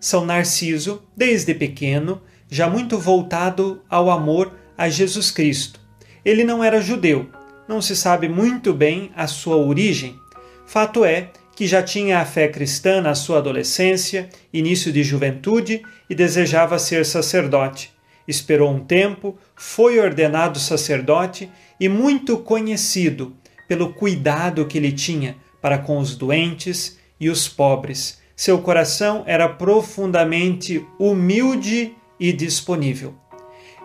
São 0.00 0.26
Narciso, 0.26 1.00
desde 1.16 1.54
pequeno, 1.54 2.20
já 2.50 2.68
muito 2.68 2.98
voltado 2.98 3.82
ao 3.88 4.10
amor 4.10 4.52
a 4.76 4.88
Jesus 4.88 5.30
Cristo. 5.30 5.87
Ele 6.28 6.44
não 6.44 6.62
era 6.62 6.78
judeu, 6.78 7.26
não 7.66 7.80
se 7.80 7.96
sabe 7.96 8.28
muito 8.28 8.74
bem 8.74 9.10
a 9.16 9.26
sua 9.26 9.56
origem. 9.56 10.20
Fato 10.66 11.02
é 11.02 11.30
que 11.56 11.66
já 11.66 11.82
tinha 11.82 12.18
a 12.18 12.24
fé 12.26 12.48
cristã 12.48 13.00
na 13.00 13.14
sua 13.14 13.38
adolescência, 13.38 14.28
início 14.52 14.92
de 14.92 15.02
juventude 15.02 15.80
e 16.08 16.14
desejava 16.14 16.78
ser 16.78 17.06
sacerdote. 17.06 17.90
Esperou 18.28 18.70
um 18.70 18.80
tempo, 18.80 19.38
foi 19.56 19.98
ordenado 19.98 20.58
sacerdote 20.58 21.50
e 21.80 21.88
muito 21.88 22.36
conhecido 22.36 23.34
pelo 23.66 23.94
cuidado 23.94 24.66
que 24.66 24.76
ele 24.76 24.92
tinha 24.92 25.34
para 25.62 25.78
com 25.78 25.96
os 25.96 26.14
doentes 26.14 26.98
e 27.18 27.30
os 27.30 27.48
pobres. 27.48 28.18
Seu 28.36 28.58
coração 28.58 29.24
era 29.26 29.48
profundamente 29.48 30.86
humilde 30.98 31.94
e 32.20 32.34
disponível. 32.34 33.14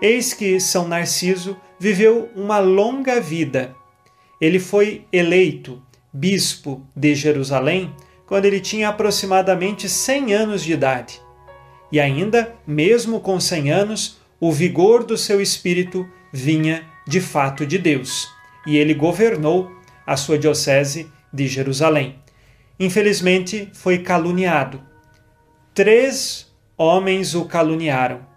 Eis 0.01 0.33
que 0.33 0.59
São 0.59 0.87
Narciso 0.87 1.55
viveu 1.79 2.29
uma 2.35 2.59
longa 2.59 3.19
vida. 3.21 3.75
Ele 4.39 4.59
foi 4.59 5.05
eleito 5.11 5.81
bispo 6.11 6.85
de 6.95 7.15
Jerusalém 7.15 7.93
quando 8.25 8.45
ele 8.45 8.59
tinha 8.59 8.89
aproximadamente 8.89 9.87
100 9.87 10.33
anos 10.33 10.63
de 10.63 10.73
idade. 10.73 11.21
E 11.91 11.99
ainda, 11.99 12.55
mesmo 12.65 13.19
com 13.19 13.39
100 13.39 13.71
anos, 13.71 14.17
o 14.39 14.51
vigor 14.51 15.03
do 15.03 15.17
seu 15.17 15.39
espírito 15.41 16.07
vinha 16.31 16.83
de 17.07 17.21
fato 17.21 17.65
de 17.65 17.77
Deus, 17.77 18.29
e 18.65 18.77
ele 18.77 18.93
governou 18.93 19.71
a 20.05 20.17
sua 20.17 20.37
diocese 20.37 21.11
de 21.31 21.47
Jerusalém. 21.47 22.19
Infelizmente, 22.79 23.69
foi 23.73 23.99
caluniado. 23.99 24.81
Três 25.73 26.51
homens 26.77 27.35
o 27.35 27.45
caluniaram 27.45 28.32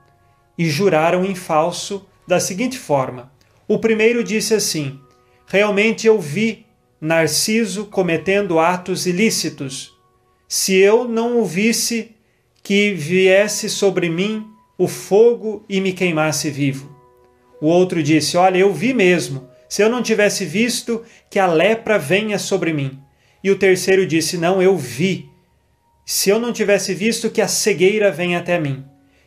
e 0.59 0.69
juraram 0.69 1.25
em 1.25 1.35
falso 1.35 2.07
da 2.27 2.41
seguinte 2.41 2.79
forma: 2.79 3.33
o 3.69 3.79
primeiro 3.79 4.23
disse 4.23 4.55
assim: 4.55 4.99
Realmente 5.47 6.07
eu 6.07 6.21
vi 6.21 6.67
Narciso 7.01 7.87
cometendo 7.87 8.59
atos 8.59 9.07
ilícitos. 9.07 9.95
Se 10.49 10.77
eu 10.77 11.07
não 11.07 11.41
o 11.41 11.45
visse, 11.45 12.17
que 12.63 12.95
viesse 12.95 13.69
sobre 13.69 14.09
mim 14.09 14.47
o 14.79 14.89
fogo 14.89 15.65
e 15.69 15.81
me 15.81 15.93
queimasse 15.93 16.51
vivo. 16.51 16.97
O 17.61 17.67
outro 17.67 18.03
disse: 18.03 18.37
Olha, 18.37 18.59
eu 18.59 18.73
vi 18.73 18.95
mesmo. 18.95 19.49
Se 19.69 19.83
eu 19.83 19.89
não 19.89 20.03
tivesse 20.03 20.45
visto, 20.45 21.03
que 21.29 21.39
a 21.39 21.47
lepra 21.47 21.99
venha 21.99 22.39
sobre 22.39 22.73
mim. 22.73 22.99
E 23.43 23.51
o 23.51 23.59
terceiro 23.59 24.07
disse: 24.07 24.37
Não, 24.37 24.63
eu 24.63 24.77
vi. 24.77 25.29
Se 26.05 26.31
eu 26.31 26.39
não 26.39 26.53
tivesse 26.53 26.95
visto, 26.95 27.31
que 27.31 27.41
a 27.41 27.49
cegueira 27.49 28.11
venha 28.11 28.39
até 28.39 28.59
mim. 28.59 28.85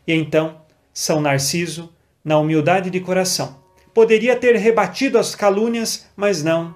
E 0.08 0.14
então, 0.14 0.62
São 0.94 1.22
Narciso, 1.22 1.94
na 2.24 2.38
humildade 2.38 2.90
de 2.90 3.00
coração, 3.00 3.60
poderia 3.94 4.36
ter 4.36 4.56
rebatido 4.56 5.18
as 5.18 5.36
calúnias, 5.36 6.08
mas 6.16 6.44
não 6.44 6.76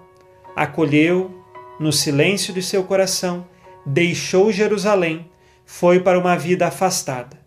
acolheu 0.56 1.44
no 1.80 1.92
silêncio 1.92 2.54
de 2.54 2.62
seu 2.62 2.84
coração, 2.84 3.48
deixou 3.86 4.52
Jerusalém, 4.52 5.30
foi 5.66 6.00
para 6.00 6.20
uma 6.20 6.38
vida 6.38 6.68
afastada. 6.68 7.40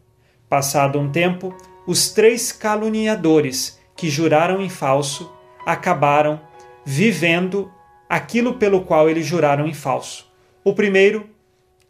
Passado 0.49 0.99
um 0.99 1.11
tempo, 1.11 1.55
os 1.87 2.11
três 2.11 2.53
caluniadores 2.53 3.79
que 3.97 4.11
juraram 4.11 4.61
em 4.61 4.69
falso 4.69 5.33
acabaram 5.65 6.41
vivendo 6.85 7.71
aquilo 8.09 8.55
pelo 8.55 8.83
qual 8.83 9.09
eles 9.09 9.27
juraram 9.27 9.67
em 9.67 9.75
falso. 9.75 10.31
O 10.63 10.75
primeiro 10.75 11.29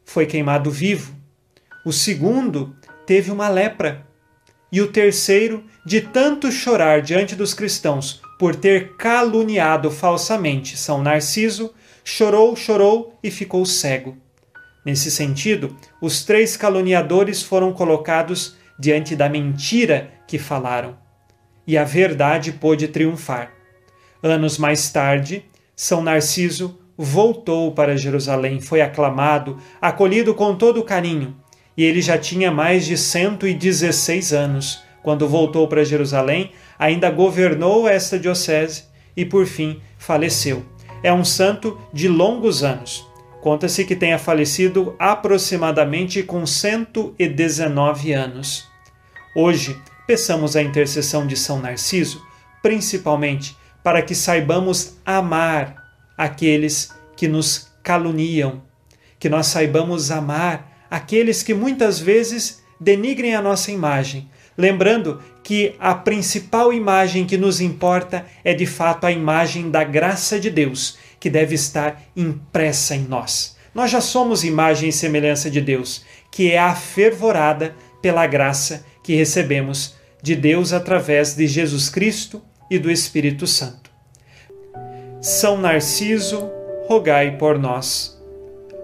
foi 0.04 0.26
queimado 0.26 0.70
vivo, 0.70 1.14
o 1.84 1.92
segundo 1.92 2.74
teve 3.06 3.30
uma 3.30 3.48
lepra, 3.48 4.06
e 4.70 4.80
o 4.80 4.90
terceiro, 4.90 5.64
de 5.84 6.00
tanto 6.00 6.50
chorar 6.50 7.00
diante 7.00 7.34
dos 7.34 7.54
cristãos 7.54 8.20
por 8.38 8.54
ter 8.54 8.96
caluniado 8.96 9.90
falsamente 9.90 10.76
São 10.76 11.02
Narciso, 11.02 11.72
chorou, 12.04 12.54
chorou 12.54 13.18
e 13.22 13.30
ficou 13.30 13.64
cego. 13.64 14.16
Nesse 14.84 15.10
sentido, 15.10 15.76
os 16.00 16.24
três 16.24 16.56
caluniadores 16.56 17.42
foram 17.42 17.72
colocados 17.72 18.56
diante 18.78 19.16
da 19.16 19.28
mentira 19.28 20.12
que 20.28 20.38
falaram, 20.38 20.96
e 21.66 21.76
a 21.76 21.84
verdade 21.84 22.52
pôde 22.52 22.88
triunfar. 22.88 23.52
Anos 24.22 24.58
mais 24.58 24.90
tarde, 24.90 25.44
São 25.74 26.02
Narciso 26.02 26.78
voltou 26.96 27.72
para 27.72 27.96
Jerusalém, 27.96 28.60
foi 28.60 28.80
aclamado, 28.80 29.58
acolhido 29.80 30.34
com 30.34 30.54
todo 30.54 30.84
carinho, 30.84 31.36
e 31.76 31.84
ele 31.84 32.00
já 32.00 32.16
tinha 32.16 32.50
mais 32.50 32.86
de 32.86 32.96
116 32.96 34.32
anos 34.32 34.82
quando 35.02 35.28
voltou 35.28 35.68
para 35.68 35.84
Jerusalém, 35.84 36.50
ainda 36.76 37.08
governou 37.10 37.86
esta 37.86 38.18
diocese 38.18 38.84
e, 39.16 39.24
por 39.24 39.46
fim, 39.46 39.80
faleceu. 39.96 40.64
É 41.00 41.12
um 41.12 41.24
santo 41.24 41.78
de 41.92 42.08
longos 42.08 42.64
anos. 42.64 43.06
Conta-se 43.40 43.84
que 43.84 43.94
tenha 43.94 44.18
falecido 44.18 44.96
aproximadamente 44.98 46.24
com 46.24 46.44
119 46.44 48.12
anos. 48.12 48.66
Hoje, 49.36 49.80
peçamos 50.08 50.56
a 50.56 50.62
intercessão 50.62 51.24
de 51.24 51.36
São 51.36 51.60
Narciso, 51.60 52.20
principalmente 52.60 53.56
para 53.84 54.02
que 54.02 54.16
saibamos 54.16 54.96
amar 55.06 55.84
aqueles 56.18 56.92
que 57.16 57.28
nos 57.28 57.70
caluniam, 57.82 58.62
que 59.20 59.28
nós 59.28 59.46
saibamos 59.46 60.10
amar 60.10 60.75
aqueles 60.96 61.42
que 61.42 61.52
muitas 61.52 62.00
vezes 62.00 62.62
denigrem 62.80 63.34
a 63.34 63.42
nossa 63.42 63.70
imagem, 63.70 64.30
lembrando 64.56 65.20
que 65.42 65.74
a 65.78 65.94
principal 65.94 66.72
imagem 66.72 67.26
que 67.26 67.36
nos 67.36 67.60
importa 67.60 68.24
é 68.42 68.54
de 68.54 68.64
fato 68.64 69.04
a 69.04 69.12
imagem 69.12 69.70
da 69.70 69.84
graça 69.84 70.40
de 70.40 70.48
Deus, 70.48 70.96
que 71.20 71.28
deve 71.28 71.54
estar 71.54 72.02
impressa 72.16 72.96
em 72.96 73.02
nós. 73.02 73.56
Nós 73.74 73.90
já 73.90 74.00
somos 74.00 74.42
imagem 74.42 74.88
e 74.88 74.92
semelhança 74.92 75.50
de 75.50 75.60
Deus, 75.60 76.02
que 76.30 76.50
é 76.50 76.58
afervorada 76.58 77.76
pela 78.00 78.26
graça 78.26 78.84
que 79.02 79.14
recebemos 79.14 79.94
de 80.22 80.34
Deus 80.34 80.72
através 80.72 81.34
de 81.34 81.46
Jesus 81.46 81.90
Cristo 81.90 82.42
e 82.70 82.78
do 82.78 82.90
Espírito 82.90 83.46
Santo. 83.46 83.90
São 85.20 85.58
Narciso, 85.58 86.50
rogai 86.88 87.36
por 87.36 87.58
nós. 87.58 88.15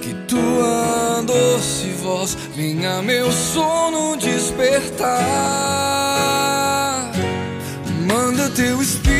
Que 0.00 0.14
tu 0.28 0.38
andou 0.38 1.58
venha 2.54 3.02
meu 3.02 3.30
sono 3.30 4.16
despertar. 4.16 5.16
Manda 8.06 8.48
teu 8.50 8.80
espírito, 8.80 9.15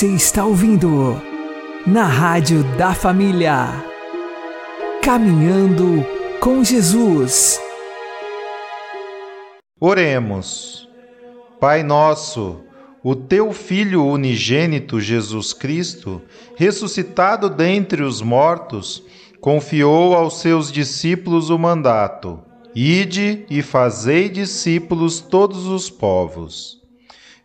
Você 0.00 0.14
está 0.14 0.46
ouvindo 0.46 1.20
na 1.86 2.04
Rádio 2.04 2.64
da 2.78 2.94
Família. 2.94 3.84
Caminhando 5.02 6.06
com 6.40 6.64
Jesus. 6.64 7.60
Oremos. 9.78 10.88
Pai 11.60 11.82
nosso, 11.82 12.60
o 13.04 13.14
teu 13.14 13.52
Filho 13.52 14.02
unigênito 14.06 14.98
Jesus 14.98 15.52
Cristo, 15.52 16.22
ressuscitado 16.56 17.50
dentre 17.50 18.02
os 18.02 18.22
mortos, 18.22 19.02
confiou 19.38 20.14
aos 20.14 20.40
seus 20.40 20.72
discípulos 20.72 21.50
o 21.50 21.58
mandato: 21.58 22.40
Ide 22.74 23.44
e 23.50 23.60
fazei 23.60 24.30
discípulos 24.30 25.20
todos 25.20 25.66
os 25.66 25.90
povos. 25.90 26.79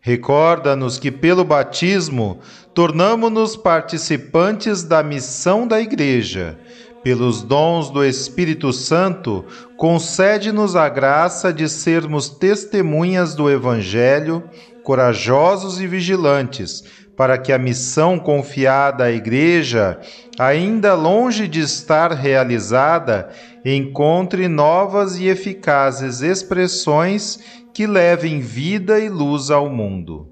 Recorda-nos 0.05 0.99
que 0.99 1.09
pelo 1.09 1.43
batismo 1.43 2.37
tornamo-nos 2.75 3.57
participantes 3.57 4.83
da 4.83 5.01
missão 5.01 5.67
da 5.67 5.81
Igreja. 5.81 6.59
Pelos 7.03 7.41
dons 7.41 7.89
do 7.89 8.05
Espírito 8.05 8.71
Santo, 8.71 9.43
concede-nos 9.75 10.75
a 10.75 10.87
graça 10.89 11.51
de 11.51 11.67
sermos 11.67 12.29
testemunhas 12.29 13.33
do 13.33 13.49
Evangelho, 13.49 14.43
corajosos 14.83 15.81
e 15.81 15.87
vigilantes, 15.87 16.83
para 17.17 17.35
que 17.35 17.51
a 17.51 17.57
missão 17.57 18.19
confiada 18.19 19.05
à 19.05 19.11
Igreja, 19.11 19.99
ainda 20.37 20.93
longe 20.93 21.47
de 21.47 21.61
estar 21.61 22.11
realizada, 22.11 23.29
encontre 23.65 24.47
novas 24.47 25.17
e 25.17 25.25
eficazes 25.25 26.21
expressões 26.21 27.64
que 27.75 27.85
levem 27.85 28.39
vida 28.39 28.97
e 29.01 29.09
luz 29.09 29.51
ao 29.51 29.69
mundo. 29.69 30.29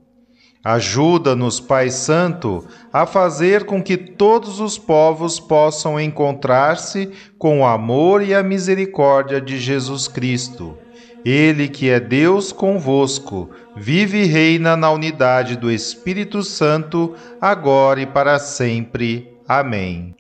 Ajuda-nos, 0.63 1.59
Pai 1.59 1.89
Santo, 1.89 2.65
a 2.91 3.05
fazer 3.05 3.65
com 3.65 3.83
que 3.83 3.97
todos 3.97 4.61
os 4.61 4.77
povos 4.77 5.41
possam 5.41 5.99
encontrar-se 5.99 7.11
com 7.37 7.59
o 7.59 7.65
amor 7.65 8.21
e 8.21 8.33
a 8.33 8.41
misericórdia 8.41 9.41
de 9.41 9.59
Jesus 9.59 10.07
Cristo. 10.07 10.77
Ele 11.25 11.67
que 11.67 11.89
é 11.89 11.99
Deus 11.99 12.53
convosco, 12.53 13.49
vive 13.75 14.19
e 14.19 14.25
reina 14.25 14.77
na 14.77 14.89
unidade 14.89 15.57
do 15.57 15.69
Espírito 15.69 16.43
Santo, 16.43 17.13
agora 17.41 18.01
e 18.01 18.05
para 18.05 18.39
sempre. 18.39 19.33
Amém. 19.45 20.15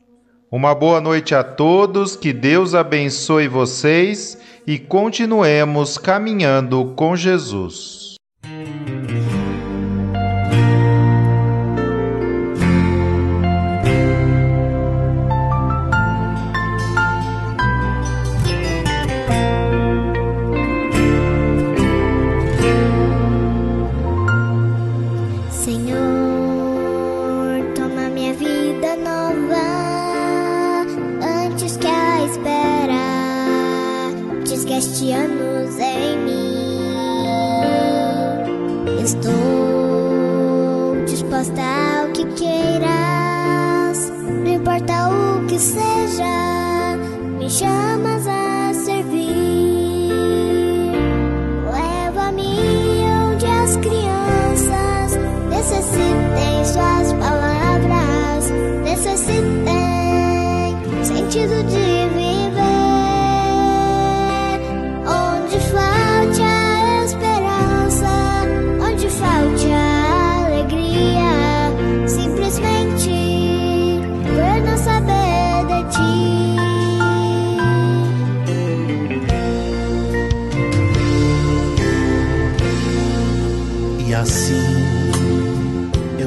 Uma 0.51 0.75
boa 0.75 0.99
noite 0.99 1.33
a 1.33 1.41
todos, 1.41 2.17
que 2.17 2.33
Deus 2.33 2.75
abençoe 2.75 3.47
vocês 3.47 4.37
e 4.65 4.79
continuemos 4.79 5.97
caminhando 5.97 6.93
com 6.95 7.15
Jesus. 7.15 8.12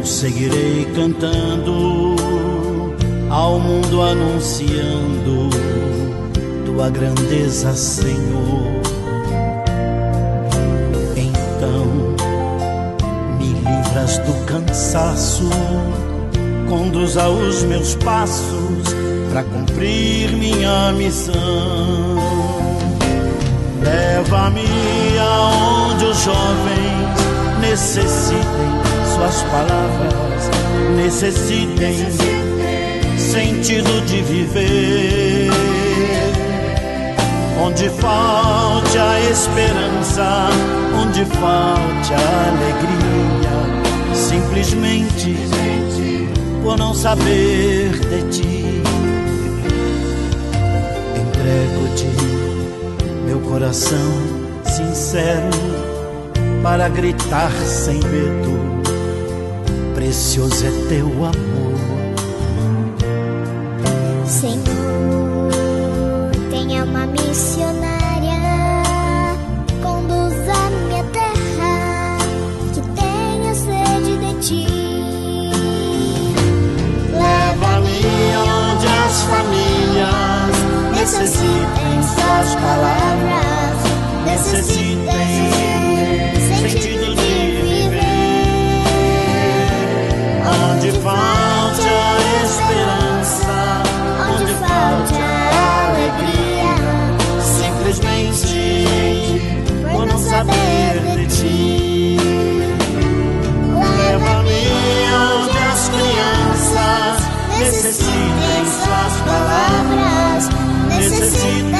Seguirei 0.06 0.86
cantando 0.94 2.14
ao 3.28 3.58
mundo 3.58 4.00
anunciando 4.00 5.50
tua 6.64 6.88
grandeza, 6.88 7.74
Senhor. 7.74 8.82
Então 11.16 11.86
me 13.36 13.48
livras 13.48 14.18
do 14.18 14.46
cansaço, 14.46 15.50
conduza 16.68 17.28
os 17.28 17.64
meus 17.64 17.96
passos 17.96 18.94
para 19.30 19.42
cumprir 19.42 20.30
minha 20.36 20.92
missão. 20.92 21.34
Leva-me 23.82 24.64
aonde 25.18 26.04
os 26.04 26.18
jovens 26.22 27.60
necessitem 27.60 28.85
suas 29.26 29.42
palavras, 29.44 30.50
necessitem 30.96 32.06
sentido 33.18 34.00
de 34.06 34.22
viver. 34.22 35.50
Onde 37.60 37.88
falte 37.90 38.98
a 38.98 39.20
esperança, 39.30 40.48
onde 41.02 41.24
falte 41.24 42.14
a 42.14 42.26
alegria, 42.52 44.14
simplesmente 44.14 45.36
por 46.62 46.78
não 46.78 46.94
saber 46.94 47.90
de 47.90 48.22
ti. 48.30 48.82
Entrego-te 51.16 52.06
meu 53.26 53.40
coração 53.40 54.12
sincero 54.64 55.50
para 56.62 56.88
gritar 56.88 57.50
sem 57.52 57.98
medo. 58.00 58.85
Precioso 60.06 60.64
é 60.64 60.70
teu 60.88 61.08
amor. 61.08 61.74
Senhor, 64.24 65.50
tenha 66.48 66.84
uma 66.84 67.06
missionária, 67.08 68.38
conduza 69.82 70.70
minha 70.70 71.02
terra, 71.06 72.18
que 72.72 72.80
tenha 72.94 73.52
sede 73.52 74.16
de 74.18 74.46
ti. 74.46 74.75
Crianças 109.66 109.86
necessitem 109.88 109.90
suas 109.90 109.90
palavras, 109.90 110.48
necessitem 110.88 111.75